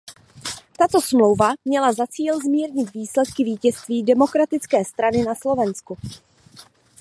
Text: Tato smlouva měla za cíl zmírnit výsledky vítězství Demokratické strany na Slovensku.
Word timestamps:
Tato 0.77 1.01
smlouva 1.01 1.53
měla 1.65 1.93
za 1.93 2.07
cíl 2.07 2.39
zmírnit 2.39 2.93
výsledky 2.93 3.43
vítězství 3.43 4.03
Demokratické 4.03 4.85
strany 4.85 5.23
na 5.23 5.35
Slovensku. 5.35 5.97